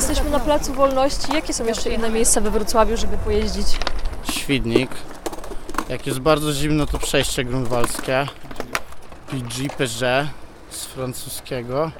[0.00, 1.32] Jesteśmy na Placu Wolności.
[1.32, 3.66] Jakie są jeszcze inne miejsca we Wrocławiu, żeby pojeździć?
[4.32, 4.90] Świdnik.
[5.88, 8.26] Jak jest bardzo zimno, to przejście grunwaldzkie.
[9.30, 10.26] PG, Peugeot
[10.70, 11.90] z francuskiego.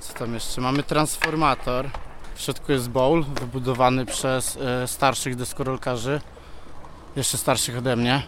[0.00, 0.60] Co tam jeszcze?
[0.60, 1.90] Mamy transformator.
[2.34, 6.20] W środku jest bowl wybudowany przez e, starszych deskorolkarzy.
[7.16, 8.22] Jeszcze starszych ode mnie.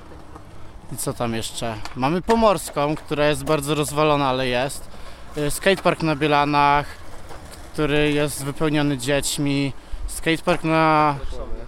[0.93, 1.75] I co tam jeszcze?
[1.97, 4.89] Mamy Pomorską, która jest bardzo rozwalona, ale jest.
[5.37, 6.87] E, skatepark na Bielanach,
[7.75, 9.73] który jest wypełniony dziećmi.
[10.07, 11.17] Skatepark na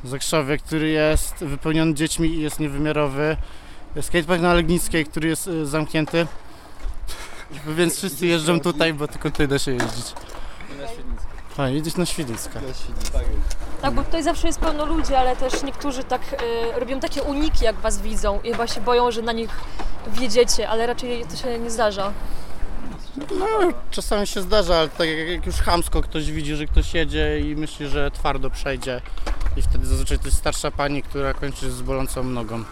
[0.05, 3.37] Zakrzowie, który jest wypełniony dziećmi i jest niewymiarowy.
[4.01, 6.27] Skatepark na Legnickiej, który jest y, zamknięty.
[7.77, 10.15] Więc wszyscy jeżdżą tutaj, bo tylko tutaj da się jeździć.
[11.57, 12.61] A, jedziesz na Świdnicka.
[13.83, 17.65] Tak, bo tutaj zawsze jest pełno ludzi, ale też niektórzy tak y, robią takie uniki,
[17.65, 19.51] jak was widzą i chyba się boją, że na nich
[20.09, 22.13] wjedziecie, ale raczej to się nie zdarza.
[23.39, 23.47] No,
[23.91, 27.89] czasami się zdarza, ale tak jak już chamsko ktoś widzi, że ktoś jedzie i myśli,
[27.89, 29.01] że twardo przejdzie.
[29.57, 32.65] I wtedy zazwyczaj to jest starsza pani, która kończy z bolącą nogą.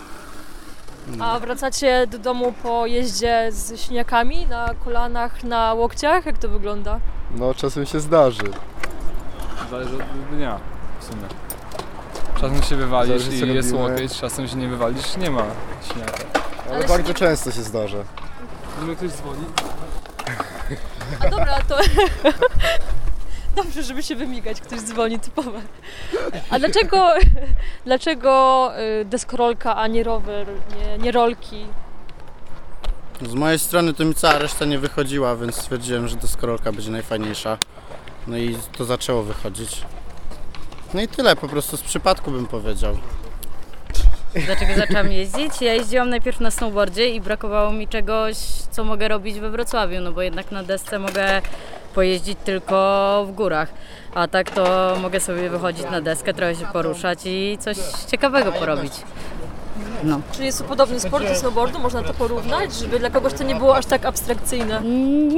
[1.20, 6.26] A wracacie do domu po jeździe z śniakami na kolanach, na łokciach?
[6.26, 7.00] Jak to wygląda?
[7.36, 8.42] No czasem się zdarzy.
[9.70, 10.58] Zależy od dnia
[11.00, 11.22] w sumie.
[12.40, 13.90] Czasem się wywalisz Zależy, co i jest robimy.
[13.92, 15.42] łokieć, czasem się nie wywalisz, nie ma
[15.92, 16.24] śniaka.
[16.66, 17.98] Ale, Ale bardzo się- często się zdarza.
[18.78, 19.44] Gdyby ktoś dzwoni,
[21.20, 21.78] A dobra, to...
[23.56, 25.60] Dobrze, żeby się wymigać, ktoś dzwoni, typowe.
[26.50, 27.14] A dlaczego,
[27.84, 31.66] dlaczego y, deskorolka, a nie rower, nie, nie rolki?
[33.22, 37.58] Z mojej strony to mi cała reszta nie wychodziła, więc stwierdziłem, że deskorolka będzie najfajniejsza.
[38.26, 39.82] No i to zaczęło wychodzić.
[40.94, 42.98] No i tyle, po prostu z przypadku bym powiedział.
[44.36, 45.62] Dlaczego zaczęłam jeździć?
[45.62, 48.36] Ja jeździłam najpierw na snowboardzie i brakowało mi czegoś,
[48.70, 51.42] co mogę robić we Wrocławiu, no bo jednak na desce mogę
[51.94, 53.68] pojeździć tylko w górach,
[54.14, 57.76] a tak to mogę sobie wychodzić na deskę, trochę się poruszać i coś
[58.10, 58.92] ciekawego porobić.
[60.04, 60.20] No.
[60.32, 61.78] Czy jest to podobny sport do snowboardu?
[61.78, 64.80] Można to porównać, żeby dla kogoś to nie było aż tak abstrakcyjne?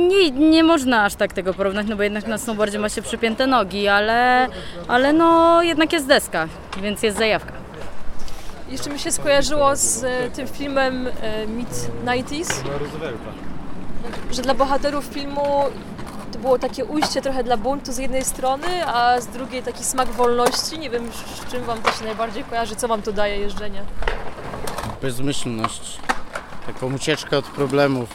[0.09, 3.47] Nie, nie można aż tak tego porównać, no bo jednak na snowboardzie ma się przypięte
[3.47, 4.49] nogi, ale,
[4.89, 6.49] ale no jednak jest deska,
[6.83, 7.66] więc jest zajawka.
[8.69, 12.53] Jeszcze mi się skojarzyło z e, tym filmem e, Mid-90s,
[14.31, 15.65] że dla bohaterów filmu
[16.33, 20.09] to było takie ujście trochę dla buntu z jednej strony, a z drugiej taki smak
[20.09, 20.79] wolności.
[20.79, 23.83] Nie wiem, z czym Wam to się najbardziej kojarzy, co Wam to daje jeżdżenie.
[25.03, 25.99] Bezmyślność,
[26.67, 28.09] taką ucieczkę od problemów.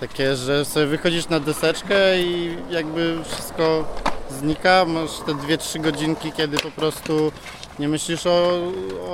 [0.00, 3.84] Takie, że sobie wychodzisz na deseczkę i jakby wszystko
[4.30, 4.84] znika.
[4.84, 7.32] Masz te 2-3 godzinki, kiedy po prostu
[7.78, 8.60] nie myślisz o,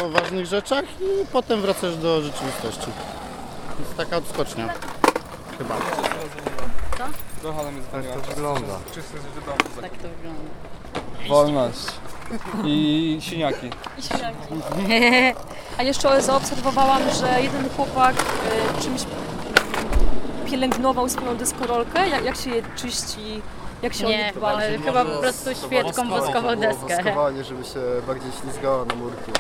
[0.01, 2.87] o ważnych rzeczach i potem wracasz do rzeczywistości.
[3.77, 4.69] To jest taka odskocznia.
[5.59, 5.77] Chyba.
[7.43, 8.79] trochę nam jest Tak to wygląda.
[9.81, 10.43] Tak to wygląda.
[11.29, 11.87] Wolność.
[12.65, 13.71] I siniaki.
[15.79, 19.01] A jeszcze zaobserwowałam, że jeden chłopak e, czymś
[20.51, 22.09] pielęgnował swoją deskorolkę.
[22.09, 23.43] Jak, jak się je czyści,
[23.83, 26.97] jak się o Nie, ale chyba po prostu świeczką woskową deskę.
[26.97, 29.33] Woskowanie, żeby się bardziej ślizgała na murki.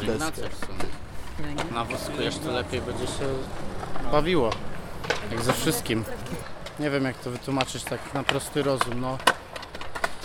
[0.00, 1.64] Pielęgnacja w sumie.
[1.72, 3.26] Nawoskujesz, to lepiej będzie się
[4.12, 4.50] bawiło.
[5.30, 6.04] Jak ze wszystkim.
[6.80, 9.00] Nie wiem jak to wytłumaczyć tak na prosty rozum.
[9.00, 9.18] No,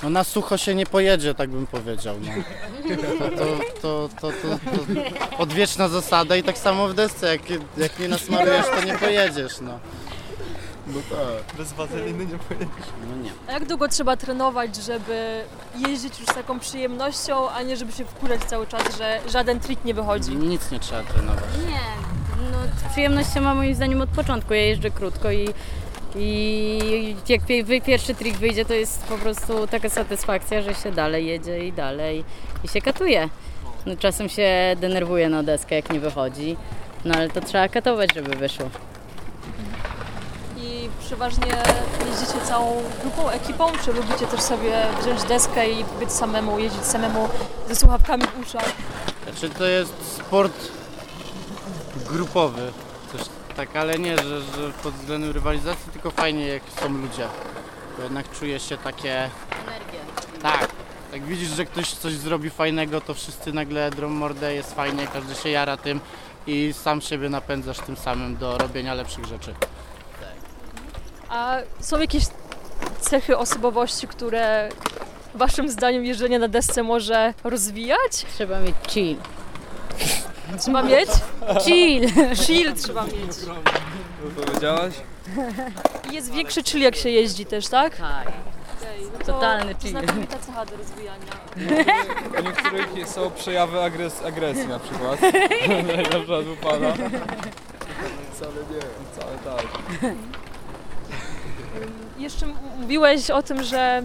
[0.03, 2.15] no na sucho się nie pojedzie, tak bym powiedział.
[2.21, 2.31] No.
[2.95, 7.27] To, to, to, to, to, to odwieczna zasada i tak samo w desce.
[7.27, 7.41] Jak,
[7.77, 9.61] jak nie nasmarujesz, to nie pojedziesz.
[9.61, 9.79] No,
[10.94, 11.57] No tak.
[11.57, 12.88] Bez wazeliny nie pojedziesz.
[13.09, 13.31] no nie.
[13.47, 15.41] A jak długo trzeba trenować, żeby
[15.88, 19.85] jeździć już z taką przyjemnością, a nie żeby się wkurzać cały czas, że żaden trik
[19.85, 20.35] nie wychodzi?
[20.35, 21.44] Nic nie trzeba trenować.
[21.67, 21.79] Nie,
[22.51, 22.57] no
[22.91, 24.53] przyjemność się ma moim zdaniem od początku.
[24.53, 25.50] Ja jeżdżę krótko i,
[26.15, 27.41] i jak
[27.86, 32.24] pierwszy trik wyjdzie, to jest po prostu taka satysfakcja, że się dalej jedzie i dalej
[32.63, 33.30] i się katuje.
[33.86, 36.57] No, czasem się denerwuję na deskę, jak nie wychodzi,
[37.06, 38.69] no ale to trzeba katować, żeby wyszło.
[40.61, 41.63] I przeważnie
[42.09, 47.29] jeździcie całą grupą, ekipą, czy lubicie też sobie wziąć deskę i być samemu, jeździć samemu
[47.67, 48.71] ze słuchawkami w uszach?
[49.23, 50.53] Znaczy to jest sport
[52.09, 52.71] grupowy,
[53.11, 53.21] coś
[53.56, 57.27] tak, ale nie, że, że pod względem rywalizacji, tylko fajnie jak są ludzie.
[57.97, 59.29] Bo jednak czuje się takie,
[59.67, 60.00] Energia.
[60.41, 60.67] tak,
[61.13, 65.35] jak widzisz, że ktoś coś zrobi fajnego, to wszyscy nagle drą mordę, jest fajnie, każdy
[65.35, 66.00] się jara tym
[66.47, 69.53] i sam siebie napędzasz tym samym do robienia lepszych rzeczy.
[71.29, 72.23] A są jakieś
[72.99, 74.69] cechy osobowości, które
[75.35, 78.11] waszym zdaniem jeżdżenie na desce może rozwijać?
[78.35, 79.17] Trzeba mieć chill.
[80.59, 81.09] Trzeba mieć?
[81.65, 82.09] Chill!
[82.35, 83.15] Chill trzeba mieć.
[84.45, 84.93] Powiedziałaś?
[86.11, 87.95] I jest większy chill jak się jeździ też, tak?
[87.97, 88.27] Tak.
[88.27, 89.01] Okej.
[89.13, 89.89] no to, Totalny to chill.
[89.91, 91.31] znakomita cecha do rozwijania.
[92.39, 95.21] U niektórych są przejawy agres agresji na przykład.
[96.03, 96.93] Na przykład upada.
[98.33, 98.81] Wcale nie.
[99.11, 99.65] Wcale tak.
[102.19, 102.45] Jeszcze
[102.80, 104.04] mówiłeś o tym, że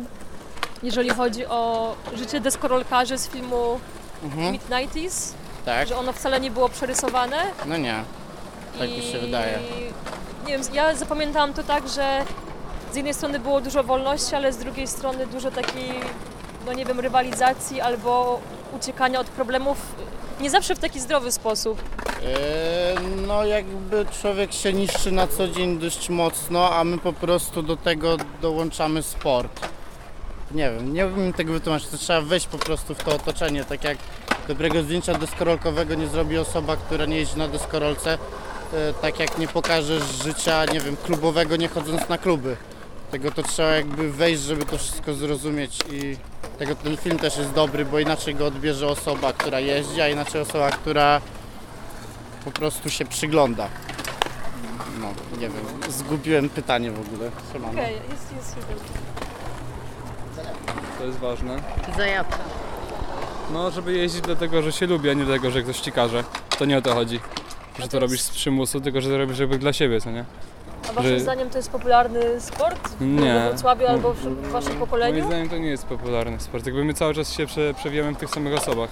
[0.82, 3.80] jeżeli chodzi o życie deskorolkarzy z filmu
[4.24, 4.54] Mhm.
[4.54, 5.32] Mid-90s,
[5.64, 5.88] Tak?
[5.88, 7.36] że ono wcale nie było przerysowane.
[7.66, 8.02] No nie.
[8.78, 9.58] Tak mi się wydaje.
[10.46, 12.24] Nie wiem, ja zapamiętałam to tak, że
[12.92, 15.90] z jednej strony było dużo wolności, ale z drugiej strony dużo takiej,
[16.66, 18.40] no nie wiem, rywalizacji albo
[18.76, 19.78] uciekania od problemów.
[20.40, 21.82] Nie zawsze w taki zdrowy sposób.
[22.22, 27.62] Yy, No jakby człowiek się niszczy na co dzień dość mocno, a my po prostu
[27.62, 29.68] do tego dołączamy sport.
[30.50, 33.84] Nie wiem, nie umiem tego wytłumaczyć, to trzeba wejść po prostu w to otoczenie, tak
[33.84, 33.98] jak
[34.48, 38.18] dobrego zdjęcia deskorolkowego nie zrobi osoba, która nie jeździ na deskorolce,
[38.72, 42.56] yy, tak jak nie pokażesz życia, nie wiem, klubowego nie chodząc na kluby.
[43.14, 46.16] Tego to trzeba jakby wejść, żeby to wszystko zrozumieć i
[46.58, 50.40] tego ten film też jest dobry, bo inaczej go odbierze osoba, która jeździ, a inaczej
[50.40, 51.20] osoba, która
[52.44, 53.68] po prostu się przygląda.
[55.00, 55.52] No, nie wiem,
[55.88, 57.30] zgubiłem pytanie w ogóle.
[57.52, 57.72] Siemano.
[57.72, 58.84] Okej, jest, jest, jest.
[60.98, 61.62] To jest ważne.
[61.96, 62.38] Zajawka.
[63.52, 66.24] No, żeby jeździć dlatego, że się lubi, a nie dlatego, że ktoś ci każe.
[66.58, 67.20] To nie o to chodzi.
[67.78, 70.24] Że to robisz z przymusu, tylko że to robisz jakby dla siebie, co nie?
[70.90, 72.88] A waszym Że- zdaniem to jest popularny sport?
[73.00, 73.34] Nie.
[73.34, 75.26] We Wrocławiu albo w w waszym Moim pokoleniu?
[75.26, 76.66] zdaniem to nie jest popularny sport.
[76.66, 78.90] Jakby my cały czas się prze, przewijamy w tych samych osobach.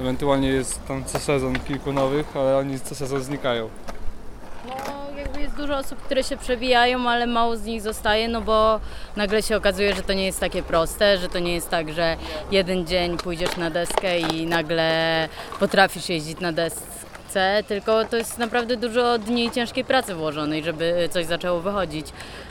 [0.00, 3.68] Ewentualnie jest tam co sezon kilku nowych, ale oni co sezon znikają.
[4.68, 4.74] No,
[5.18, 8.80] jakby jest dużo osób, które się przewijają, ale mało z nich zostaje, no bo
[9.16, 12.16] nagle się okazuje, że to nie jest takie proste, że to nie jest tak, że
[12.50, 15.28] jeden dzień pójdziesz na deskę i nagle
[15.60, 16.80] potrafisz jeździć na desce,
[17.68, 22.06] tylko to jest naprawdę dużo dni ciężkiej pracy włożonej, żeby coś zaczęło wychodzić.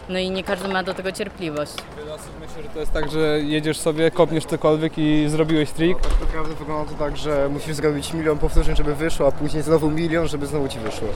[0.09, 1.71] No i nie każdy ma do tego cierpliwość.
[1.97, 5.97] Wiele osób myśli, że to jest tak, że jedziesz sobie, kopniesz cokolwiek i zrobiłeś trik.
[6.01, 9.89] Tak naprawdę wygląda to tak, że musisz zrobić milion powtórzeń, żeby wyszło, a później znowu
[9.89, 11.07] milion, żeby znowu ci wyszło.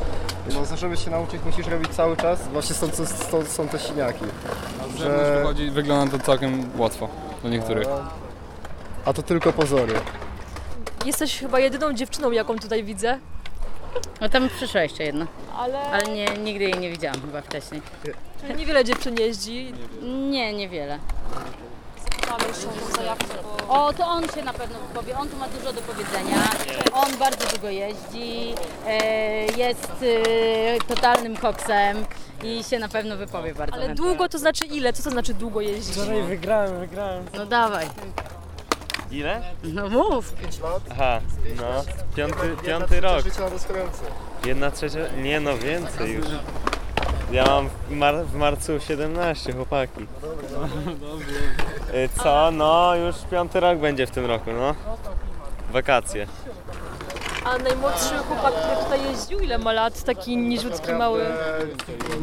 [0.54, 2.48] No, żeby się nauczyć, musisz robić cały czas.
[2.48, 4.26] Właśnie stąd, stąd są te siniaki.
[4.80, 7.08] Zewnątrz Że- wychodzi, wygląda to całkiem łatwo
[7.42, 7.88] dla niektórych.
[9.06, 9.94] A to tylko pozory.
[11.06, 13.20] Jesteś chyba jedyną dziewczyną, jaką tutaj widzę,
[14.22, 15.28] No tam przyszła jeszcze jedna,
[15.58, 17.82] ale, ale nie, nigdy jej nie widziałam chyba wcześniej.
[18.42, 19.74] czyli niewiele dziewczyn jeździ.
[20.02, 21.00] Nie, niewiele.
[22.30, 23.26] Mamy jeszcze tą zajawkę,
[23.68, 23.86] bo...
[23.86, 25.18] O, to on się na pewno wypowie.
[25.18, 26.38] On tu ma dużo do powiedzenia.
[26.94, 28.54] On bardzo długo jeździ,
[28.88, 32.06] e, jest e, totalnym koksem
[32.44, 33.76] i się na pewno wypowie bardzo.
[33.76, 34.06] Ale chętnie.
[34.06, 34.94] długo to znaczy ile?
[34.94, 35.94] Co to znaczy długo jeździć?
[35.96, 37.26] Wczoraj wygrałem, wygrałem.
[37.38, 37.88] No dawaj.
[39.12, 39.42] Ile?
[39.64, 40.34] No mów.
[40.34, 40.82] 5 lat?
[40.92, 41.20] Aha,
[41.58, 41.84] no.
[42.16, 43.24] Piąty, piąty rok.
[43.24, 44.04] Życia na deskorolce.
[44.46, 45.00] Jedna trzecia.
[45.24, 46.26] Nie no, więcej już.
[47.32, 50.02] Ja mam w, mar- w marcu 17, chłopaki.
[51.94, 52.52] Y, Co?
[52.52, 54.76] No, już piąty rok będzie w tym roku, no.
[55.72, 56.28] Wakacje.
[57.46, 60.04] A najmłodszy chłopak, który tutaj jeździł, ile ma lat?
[60.04, 61.26] Taki niziutki, mały.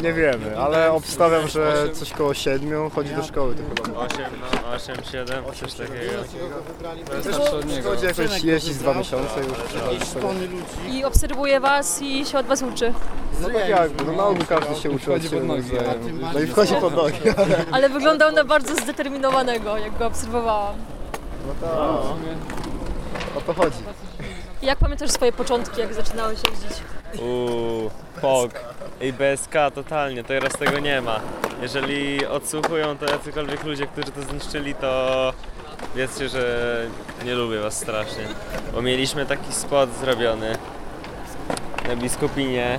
[0.03, 3.55] Nie wiemy, ale obstawiam, że coś koło 7 chodzi do szkoły.
[3.55, 3.99] To chyba.
[3.99, 4.25] 8,
[4.63, 6.13] no, 8, 7, coś takiego.
[7.83, 7.89] To.
[7.91, 9.59] Chodzi jakoś jeździć z dwa miesiące już.
[10.91, 12.93] I obserwuje was i się od was uczy.
[13.41, 16.21] No tak jakby, no na ogół każdy się uczy od Wchodzi siebie nawzajem.
[16.35, 17.19] No i wchodzi pod nogi.
[17.73, 20.75] Ale wyglądał na bardzo zdeterminowanego, jak go obserwowałam.
[21.47, 21.79] No tak,
[23.37, 23.79] o to chodzi.
[24.63, 26.83] Jak pamiętasz swoje początki, jak zaczynałeś jeździć?
[27.23, 28.51] Uuu, POG
[29.01, 31.21] i BSK totalnie, teraz tego nie ma.
[31.63, 35.33] Jeżeli odsłuchują to jacykolwiek ludzie, którzy to zniszczyli, to
[35.97, 36.87] wiedzcie, że
[37.25, 38.25] nie lubię was strasznie.
[38.75, 40.59] Bo mieliśmy taki spot zrobiony
[41.89, 42.79] na Biskupinie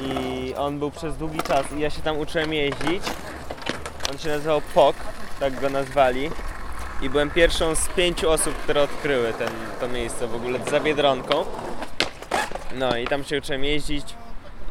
[0.00, 3.02] i on był przez długi czas i ja się tam uczyłem jeździć.
[4.10, 4.96] On się nazywał POG,
[5.40, 6.30] tak go nazwali.
[7.02, 9.48] I byłem pierwszą z pięciu osób, które odkryły ten,
[9.80, 11.44] to miejsce w ogóle za Biedronką.
[12.74, 14.14] No i tam się uczyłem jeździć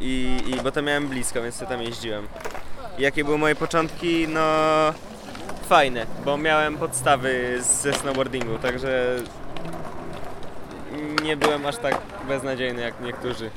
[0.00, 2.28] i, i bo to miałem blisko, więc ja tam jeździłem.
[2.98, 4.28] Jakie były moje początki?
[4.28, 4.40] No
[5.68, 9.16] fajne, bo miałem podstawy ze snowboardingu, także
[11.22, 13.50] nie byłem aż tak beznadziejny jak niektórzy.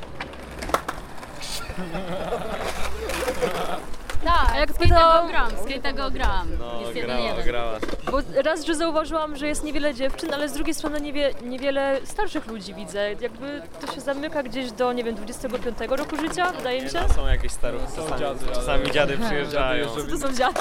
[4.24, 6.48] Tak, A jak skate'a gram, skate'a gram.
[6.60, 7.46] No jest jeden grała, jeden.
[7.46, 7.78] grała.
[8.12, 12.48] Bo raz, że zauważyłam, że jest niewiele dziewczyn, ale z drugiej strony niewie, niewiele starszych
[12.48, 13.10] ludzi widzę.
[13.22, 17.00] Jakby to się zamyka gdzieś do, nie wiem, 25 roku życia, wydaje mi Nie, się.
[17.08, 19.88] no, są jakieś staruchy, czasami, dziady, ale- czasami dziady przyjeżdżają.
[19.90, 20.60] Co to są dziady?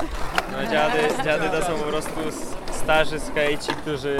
[0.52, 2.20] No dziady, dziady to są po prostu
[2.72, 4.16] starzy skejci, którzy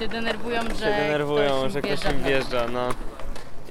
[0.00, 2.88] Się denerwują, że się denerwują, ktoś że ktoś im wjeżdża, no.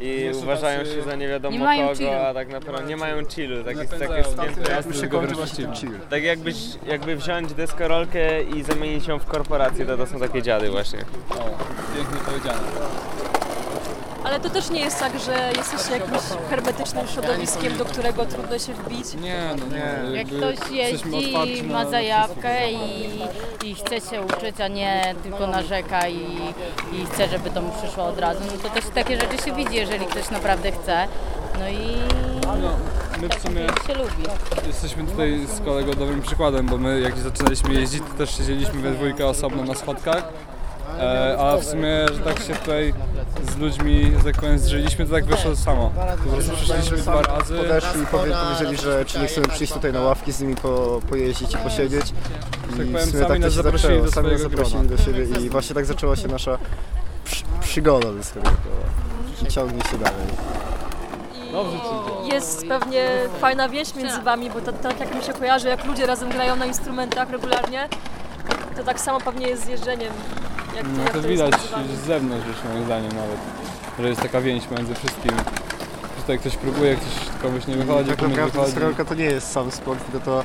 [0.02, 2.12] I jeszcze uważają tacy- się za nie wiadomo Nie mają kogo, chillu.
[2.12, 4.28] a tak naprawdę nie mają chillu, tak jest takie nas.
[4.32, 4.84] spięte.
[4.88, 5.92] Już się kończy właśnie ten chill.
[6.10, 6.56] Tak jakbyś,
[6.88, 11.00] jakby wziąć deskorolkę i zamienić ją w korporację, to to są takie dziady właśnie.
[11.30, 11.34] O,
[11.96, 12.60] pięknie powiedziane.
[14.28, 18.74] Ale to też nie jest tak, że jesteście jakimś hermetycznym środowiskiem, do którego trudno się
[18.74, 19.14] wbić.
[19.22, 20.18] Nie, no nie.
[20.18, 21.32] Jak ktoś jeździ,
[21.68, 23.20] na- ma zajawkę i,
[23.64, 26.38] i chce się uczyć, a nie tylko narzeka i,
[26.94, 29.76] i chce, żeby to mu przyszło od razu, no to też takie rzeczy się widzi,
[29.76, 31.08] jeżeli ktoś naprawdę chce.
[31.60, 31.98] No i
[32.62, 32.70] No,
[33.22, 34.24] my w sumie się lubi.
[34.68, 38.92] jesteśmy tutaj z kolegą dobrym przykładem, bo my jak zaczynaliśmy jeździć, to też siedzieliśmy we
[38.92, 40.24] dwójkę osobno na schodkach.
[41.00, 42.94] E, a w sumie, że tak się tutaj
[43.54, 45.92] z ludźmi, że tak powiem, zżyliśmy, to tak wyszło samo.
[46.24, 47.58] Po prostu przyszliśmy dwa razy.
[47.58, 51.00] Podeszli i powie, powiedzieli, że czy nie chcemy przyjść tutaj na ławki z nimi po,
[51.10, 52.06] pojeździć i posiedzieć.
[52.10, 52.14] I
[52.78, 54.06] Tak powiem, w sumie sami tak to nas się zaprosili zaczęło.
[54.06, 54.98] do Sami nas swojego zaprosili grona.
[54.98, 56.58] do siebie i właśnie tak zaczęła się nasza
[57.26, 58.88] przy, przygoda do swojego koła.
[59.42, 60.28] I ciągnie się dalej.
[62.32, 63.10] Jest pewnie
[63.42, 66.56] fajna więź między wami, bo to, tak jak mi się kojarzy, jak ludzie razem grają
[66.56, 67.90] na instrumentach regularnie,
[68.78, 70.14] to tak samo pewnie jest z jeżdżeniem.
[70.84, 71.54] No to widać
[72.04, 73.38] z zewnątrz już moim zdaniem nawet,
[74.00, 75.38] że jest taka więź między wszystkimi.
[75.38, 79.10] Że Tutaj ktoś próbuje, ktoś komuś nie wychodzi, tak komuś naprawdę wychodzi.
[79.10, 80.44] to nie jest sam sport, tylko to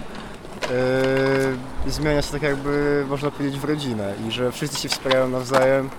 [1.86, 5.90] yy, zmienia się tak jakby, można powiedzieć, w rodzinę i że wszyscy się wspierają nawzajem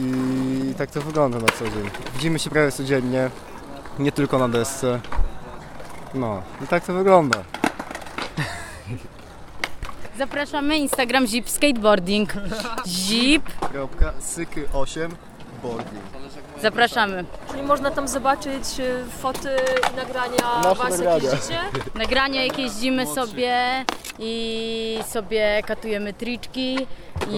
[0.00, 1.90] i tak to wygląda na co dzień.
[2.14, 3.30] Widzimy się prawie codziennie,
[3.98, 5.00] nie tylko na desce.
[6.14, 7.38] No i tak to wygląda.
[10.18, 12.32] Zapraszamy Instagram Zip Skateboarding.
[12.86, 15.10] Zip, Kropka, syky 8,
[15.62, 16.02] boarding.
[16.62, 17.24] zapraszamy.
[17.50, 19.48] Czyli można tam zobaczyć y, foty
[19.92, 21.12] i nagrania Nasze was, nagrania.
[21.14, 21.58] jak jeździcie.
[21.94, 23.84] Nagrania jak jeździmy sobie
[24.18, 26.86] i sobie katujemy triczki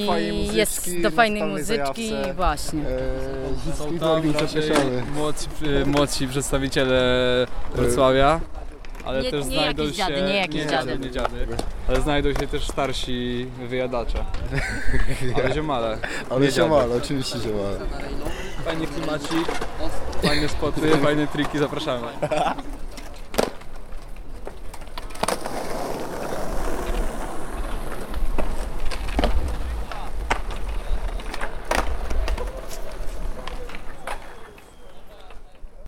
[0.07, 2.35] fajnej i muzyczki, jest do fajnej totalnej muzyczki zajawce.
[2.35, 2.81] właśnie.
[2.81, 5.03] Eee, Są tam skateboarding raczej zapraszamy.
[5.15, 5.49] młodsi,
[5.83, 7.01] y, młodsi przedstawiciele
[7.75, 8.41] Wrocławia,
[9.05, 10.03] ale Nie- też nie znajdą jakieś się...
[10.07, 10.99] dziady, nie jakieś dziady.
[10.99, 11.47] nie dziady.
[11.89, 14.25] Ale znajdą się też starsi wyjadacze.
[15.37, 15.99] Ale ziomale.
[16.31, 17.77] Ale nie ziomale, oczywiście ziomale.
[18.65, 19.49] Fajny klimacik,
[20.23, 22.07] fajne spoty, fajne triki, zapraszamy.